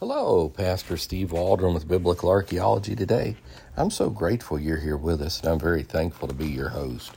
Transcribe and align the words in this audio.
Hello, 0.00 0.48
Pastor 0.48 0.96
Steve 0.96 1.32
Waldron 1.32 1.74
with 1.74 1.88
Biblical 1.88 2.28
Archaeology 2.28 2.94
today. 2.94 3.34
I'm 3.76 3.90
so 3.90 4.10
grateful 4.10 4.56
you're 4.56 4.76
here 4.76 4.96
with 4.96 5.20
us, 5.20 5.40
and 5.40 5.50
I'm 5.50 5.58
very 5.58 5.82
thankful 5.82 6.28
to 6.28 6.34
be 6.34 6.46
your 6.46 6.68
host. 6.68 7.10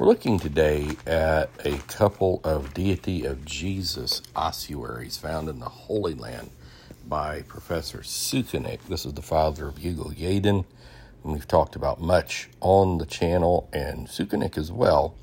We're 0.00 0.08
looking 0.08 0.40
today 0.40 0.96
at 1.06 1.48
a 1.64 1.78
couple 1.86 2.40
of 2.42 2.74
Deity 2.74 3.24
of 3.24 3.44
Jesus 3.44 4.20
ossuaries 4.34 5.16
found 5.16 5.48
in 5.48 5.60
the 5.60 5.68
Holy 5.68 6.14
Land 6.14 6.50
by 7.06 7.42
Professor 7.42 7.98
Sukenik. 7.98 8.80
This 8.88 9.06
is 9.06 9.14
the 9.14 9.22
father 9.22 9.68
of 9.68 9.76
Yigael 9.76 10.12
Yadin, 10.16 10.64
and 11.22 11.32
we've 11.32 11.46
talked 11.46 11.76
about 11.76 12.00
much 12.00 12.50
on 12.60 12.98
the 12.98 13.06
channel 13.06 13.68
and 13.72 14.08
Sukenik 14.08 14.58
as 14.58 14.72
well. 14.72 15.14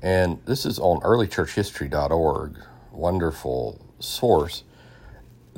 And 0.00 0.38
this 0.46 0.64
is 0.64 0.78
on 0.78 1.00
earlychurchhistory.org, 1.00 2.58
wonderful 2.92 3.84
source 3.98 4.62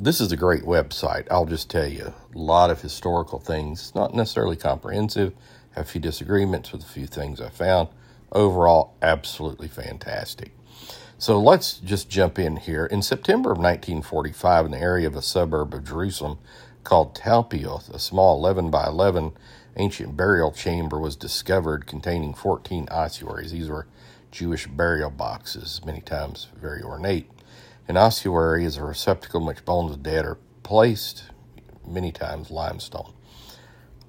this 0.01 0.19
is 0.19 0.31
a 0.31 0.37
great 0.37 0.63
website. 0.63 1.27
I'll 1.29 1.45
just 1.45 1.69
tell 1.69 1.87
you 1.87 2.11
a 2.33 2.37
lot 2.37 2.71
of 2.71 2.81
historical 2.81 3.39
things. 3.39 3.93
Not 3.93 4.15
necessarily 4.15 4.55
comprehensive. 4.55 5.33
Have 5.75 5.85
a 5.85 5.87
few 5.87 6.01
disagreements 6.01 6.71
with 6.71 6.81
a 6.81 6.87
few 6.87 7.05
things 7.05 7.39
I 7.39 7.49
found. 7.49 7.87
Overall, 8.31 8.95
absolutely 9.03 9.67
fantastic. 9.67 10.53
So 11.19 11.39
let's 11.39 11.75
just 11.77 12.09
jump 12.09 12.39
in 12.39 12.55
here. 12.57 12.87
In 12.87 13.03
September 13.03 13.51
of 13.51 13.59
1945, 13.59 14.65
in 14.65 14.71
the 14.71 14.79
area 14.79 15.05
of 15.05 15.15
a 15.15 15.21
suburb 15.21 15.71
of 15.71 15.85
Jerusalem 15.85 16.39
called 16.83 17.13
Talpioth, 17.13 17.93
a 17.93 17.99
small 17.99 18.39
11 18.39 18.71
by 18.71 18.87
11 18.87 19.33
ancient 19.77 20.17
burial 20.17 20.51
chamber 20.51 20.99
was 20.99 21.15
discovered 21.15 21.85
containing 21.85 22.33
14 22.33 22.87
ossuaries. 22.89 23.51
These 23.51 23.69
were 23.69 23.85
Jewish 24.31 24.65
burial 24.65 25.11
boxes, 25.11 25.79
many 25.85 26.01
times 26.01 26.47
very 26.59 26.81
ornate. 26.81 27.29
An 27.91 27.97
ossuary 27.97 28.63
is 28.63 28.77
a 28.77 28.85
receptacle 28.85 29.41
in 29.41 29.47
which 29.47 29.65
bones 29.65 29.91
of 29.91 30.01
dead 30.01 30.23
are 30.23 30.37
placed, 30.63 31.25
many 31.85 32.13
times 32.13 32.49
limestone. 32.49 33.11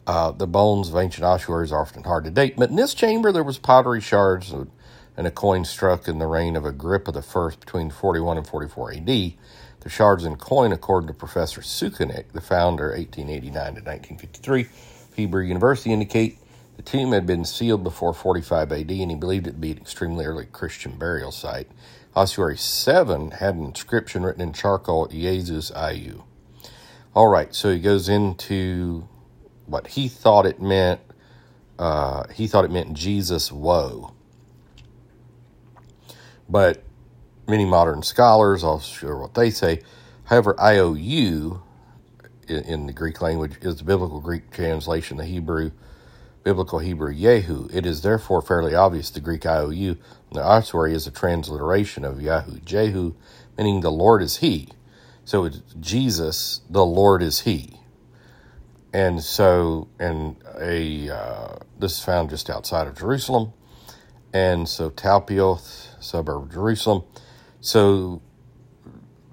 Uh, 0.06 0.30
the 0.30 0.46
bones 0.46 0.90
of 0.90 0.94
ancient 0.94 1.24
ossuaries 1.24 1.72
are 1.72 1.80
often 1.80 2.04
hard 2.04 2.22
to 2.22 2.30
date, 2.30 2.54
but 2.56 2.70
in 2.70 2.76
this 2.76 2.94
chamber 2.94 3.32
there 3.32 3.42
was 3.42 3.58
pottery 3.58 4.00
shards 4.00 4.52
and 4.52 5.26
a 5.26 5.32
coin 5.32 5.64
struck 5.64 6.06
in 6.06 6.20
the 6.20 6.28
reign 6.28 6.54
of 6.54 6.64
Agrippa 6.64 7.10
I 7.10 7.50
between 7.58 7.90
41 7.90 8.36
and 8.36 8.46
44 8.46 8.92
AD. 8.92 9.04
The 9.04 9.88
shards 9.88 10.24
and 10.24 10.38
coin, 10.38 10.70
according 10.70 11.08
to 11.08 11.14
Professor 11.14 11.60
Sukenik, 11.60 12.30
the 12.34 12.40
founder, 12.40 12.90
1889 12.90 13.50
to 13.50 13.80
1953, 13.80 14.66
Hebrew 15.16 15.42
University, 15.42 15.92
indicate 15.92 16.38
the 16.76 16.82
tomb 16.82 17.12
had 17.12 17.26
been 17.26 17.44
sealed 17.44 17.84
before 17.84 18.14
45 18.14 18.72
AD, 18.72 18.90
and 18.90 19.10
he 19.10 19.16
believed 19.16 19.46
it 19.46 19.52
to 19.52 19.56
be 19.58 19.72
an 19.72 19.78
extremely 19.78 20.24
early 20.24 20.46
Christian 20.46 20.96
burial 20.98 21.30
site. 21.30 21.68
Ossuary 22.14 22.56
7 22.56 23.32
had 23.32 23.54
an 23.54 23.64
inscription 23.64 24.22
written 24.22 24.42
in 24.42 24.52
charcoal, 24.52 25.06
Jesus 25.06 25.70
Ayu. 25.70 26.22
All 27.14 27.28
right, 27.28 27.54
so 27.54 27.72
he 27.72 27.78
goes 27.78 28.08
into 28.08 29.06
what 29.66 29.88
he 29.88 30.08
thought 30.08 30.46
it 30.46 30.60
meant. 30.60 31.00
Uh, 31.78 32.24
he 32.28 32.46
thought 32.46 32.64
it 32.64 32.70
meant 32.70 32.94
Jesus 32.94 33.52
woe. 33.52 34.12
But 36.48 36.82
many 37.48 37.64
modern 37.64 38.02
scholars, 38.02 38.64
I'll 38.64 38.80
share 38.80 39.16
what 39.16 39.34
they 39.34 39.50
say. 39.50 39.80
However, 40.24 40.58
IOU 40.60 41.62
in, 42.48 42.64
in 42.64 42.86
the 42.86 42.92
Greek 42.92 43.20
language 43.20 43.56
is 43.62 43.76
the 43.76 43.84
biblical 43.84 44.20
Greek 44.20 44.50
translation, 44.50 45.16
the 45.16 45.24
Hebrew 45.24 45.72
biblical 46.42 46.80
Hebrew 46.80 47.14
Yehu. 47.14 47.72
It 47.74 47.86
is 47.86 48.02
therefore 48.02 48.42
fairly 48.42 48.74
obvious 48.74 49.10
the 49.10 49.20
Greek 49.20 49.46
IOU 49.46 49.96
the 50.32 50.42
ossuary 50.42 50.94
is 50.94 51.06
a 51.06 51.10
transliteration 51.10 52.04
of 52.04 52.16
Yahu 52.16 52.64
Jehu, 52.64 53.14
meaning 53.58 53.80
the 53.80 53.90
Lord 53.90 54.22
is 54.22 54.38
He. 54.38 54.68
So 55.24 55.44
it's 55.44 55.60
Jesus, 55.78 56.62
the 56.70 56.84
Lord 56.84 57.22
is 57.22 57.40
He. 57.40 57.78
And 58.94 59.22
so, 59.22 59.88
and 59.98 60.36
a 60.58 61.10
uh, 61.10 61.56
this 61.78 61.98
is 61.98 62.04
found 62.04 62.30
just 62.30 62.50
outside 62.50 62.86
of 62.86 62.98
Jerusalem, 62.98 63.52
and 64.32 64.68
so 64.68 64.90
Talpioth, 64.90 66.02
suburb 66.02 66.44
of 66.44 66.52
Jerusalem. 66.52 67.04
So 67.60 68.20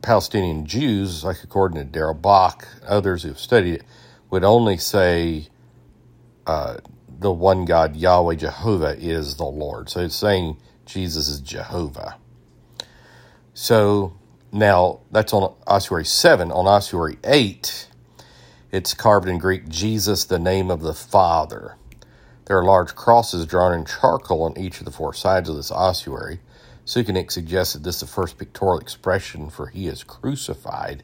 Palestinian 0.02 0.66
Jews, 0.66 1.26
like 1.26 1.44
according 1.44 1.78
to 1.78 1.84
Darrell 1.84 2.14
Bock, 2.14 2.68
others 2.86 3.24
who've 3.24 3.40
studied 3.40 3.76
it, 3.76 3.84
would 4.30 4.46
only 4.46 4.78
say 4.78 5.48
uh, 6.48 6.78
the 7.20 7.32
one 7.32 7.66
God, 7.66 7.96
Yahweh 7.96 8.36
Jehovah, 8.36 8.96
is 8.98 9.36
the 9.36 9.46
Lord. 9.46 9.90
So 9.90 10.02
it's 10.02 10.16
saying 10.16 10.58
Jesus 10.86 11.28
is 11.28 11.42
Jehovah. 11.42 12.18
So 13.54 14.14
now 14.52 15.02
that's 15.12 15.34
on 15.34 15.54
ossuary 15.68 16.06
7. 16.06 16.52
On 16.52 16.66
ossuary 16.66 17.18
8, 17.24 17.88
it's 18.72 18.94
carved 18.94 19.28
in 19.28 19.38
Greek, 19.38 19.68
Jesus, 19.68 20.24
the 20.24 20.40
name 20.40 20.72
of 20.72 20.82
the 20.82 20.94
Father. 20.94 21.76
There 22.46 22.58
are 22.58 22.64
large 22.64 22.96
crosses 22.96 23.46
drawn 23.46 23.74
in 23.74 23.86
charcoal 23.86 24.44
on 24.44 24.58
each 24.58 24.80
of 24.80 24.86
the 24.86 24.92
four 24.92 25.14
sides 25.14 25.50
of 25.50 25.56
this 25.56 25.72
ossuary. 25.72 26.40
Sukenik 26.86 27.32
suggested 27.32 27.84
this 27.84 27.96
is 27.96 28.02
the 28.02 28.08
first 28.08 28.38
pictorial 28.38 28.80
expression 28.80 29.50
for 29.50 29.68
he 29.68 29.88
is 29.88 30.04
crucified 30.04 31.04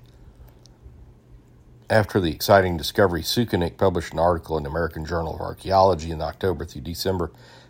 after 1.89 2.19
the 2.19 2.31
exciting 2.31 2.77
discovery, 2.77 3.21
Sukenik 3.21 3.77
published 3.77 4.13
an 4.13 4.19
article 4.19 4.57
in 4.57 4.63
the 4.63 4.69
American 4.69 5.05
Journal 5.05 5.35
of 5.35 5.41
Archaeology 5.41 6.11
in 6.11 6.19
the 6.19 6.25
October 6.25 6.65
through 6.65 6.81
December 6.81 7.25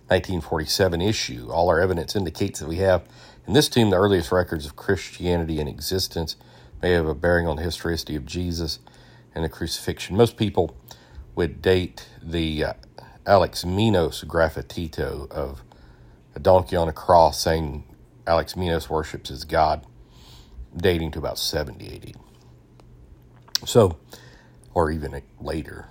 1947 0.07 1.01
issue. 1.01 1.49
All 1.51 1.69
our 1.69 1.79
evidence 1.79 2.15
indicates 2.15 2.59
that 2.59 2.69
we 2.69 2.77
have 2.77 3.03
in 3.47 3.53
this 3.53 3.69
tomb 3.69 3.89
the 3.89 3.97
earliest 3.97 4.31
records 4.31 4.65
of 4.65 4.75
Christianity 4.75 5.59
in 5.59 5.67
existence, 5.67 6.35
may 6.81 6.91
have 6.91 7.07
a 7.07 7.15
bearing 7.15 7.47
on 7.47 7.57
the 7.57 7.63
historicity 7.63 8.15
of 8.15 8.25
Jesus 8.25 8.79
and 9.33 9.43
the 9.43 9.49
crucifixion. 9.49 10.15
Most 10.15 10.37
people 10.37 10.75
would 11.35 11.61
date 11.61 12.07
the 12.21 12.63
uh, 12.63 12.73
Minos 13.65 14.23
graffitito 14.23 15.29
of 15.31 15.63
a 16.35 16.39
donkey 16.39 16.75
on 16.75 16.87
a 16.87 16.93
cross 16.93 17.41
saying 17.41 17.83
Alexamenos 18.25 18.89
worships 18.89 19.29
his 19.29 19.45
God, 19.45 19.85
dating 20.75 21.11
to 21.11 21.19
about 21.19 21.37
70 21.37 21.95
AD. 21.95 22.15
So, 23.65 23.97
or 24.73 24.91
even 24.91 25.21
later, 25.39 25.87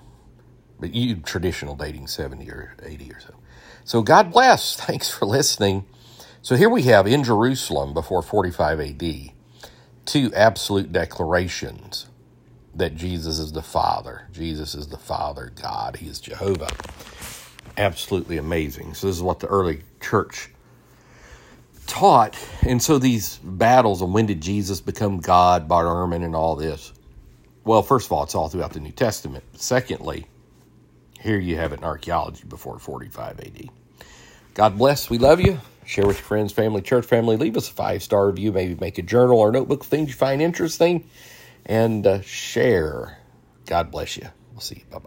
but 0.79 0.95
you 0.95 1.17
traditional 1.17 1.75
dating 1.77 2.07
70 2.07 2.51
or 2.51 2.75
80 2.83 3.13
or 3.13 3.21
so. 3.21 3.35
So, 3.85 4.03
God 4.03 4.33
bless. 4.33 4.77
Thanks 4.81 5.11
for 5.11 5.27
listening. 5.27 5.85
So, 6.43 6.57
here 6.57 6.71
we 6.71 6.83
have 6.83 7.07
in 7.07 7.25
Jerusalem 7.25 7.95
before 7.95 8.23
45 8.23 8.81
AD 8.81 9.05
two 10.05 10.33
absolute 10.35 10.93
declarations 10.93 12.07
that 12.75 12.95
Jesus 12.95 13.39
is 13.39 13.53
the 13.53 13.63
Father. 13.63 14.29
Jesus 14.33 14.75
is 14.75 14.89
the 14.89 14.99
Father, 14.99 15.53
God. 15.61 15.97
He 15.97 16.09
is 16.09 16.21
Jehovah. 16.21 16.69
Absolutely 17.77 18.37
amazing. 18.37 18.95
So, 18.95 19.07
this 19.07 19.17
is 19.17 19.23
what 19.23 19.41
the 19.41 19.47
early 19.47 19.83
church 20.01 20.51
taught. 21.87 22.37
And 22.63 22.83
so, 22.83 22.99
these 22.99 23.39
battles 23.39 24.03
of 24.03 24.11
when 24.11 24.27
did 24.27 24.41
Jesus 24.41 24.81
become 24.81 25.21
God, 25.21 25.67
Bart 25.67 25.87
Ehrman, 25.87 26.25
and 26.25 26.37
all 26.37 26.57
this 26.57 26.93
well, 27.65 27.83
first 27.83 28.07
of 28.07 28.13
all, 28.13 28.25
it's 28.25 28.35
all 28.35 28.49
throughout 28.49 28.73
the 28.73 28.81
New 28.81 28.93
Testament. 28.93 29.45
Secondly, 29.55 30.27
here 31.21 31.39
you 31.39 31.57
have 31.57 31.73
it 31.73 31.81
in 31.81 31.85
archaeology 31.85 32.45
before 32.49 32.79
45 32.79 33.41
AD. 33.41 33.69
God 34.55 34.79
bless. 34.79 35.11
We 35.11 35.19
love 35.19 35.41
you. 35.41 35.61
Share 35.87 36.07
with 36.07 36.19
your 36.19 36.25
friends, 36.25 36.53
family, 36.53 36.83
church 36.83 37.07
family. 37.07 37.37
Leave 37.37 37.57
us 37.57 37.69
a 37.69 37.73
five 37.73 38.03
star 38.03 38.27
review. 38.29 38.53
Maybe 38.53 38.77
make 38.77 38.99
a 38.99 39.03
journal 39.03 39.39
or 39.39 39.53
notebook 39.53 39.85
things 39.85 40.09
you 40.09 40.15
find 40.15 40.43
interesting 40.43 41.09
and 41.67 42.07
uh, 42.07 42.21
share. 42.23 43.19
God 43.67 43.91
bless 43.91 44.17
you. 44.17 44.29
We'll 44.53 44.61
see 44.61 44.77
you. 44.77 44.85
Bye 44.91 44.99
bye. 44.99 45.03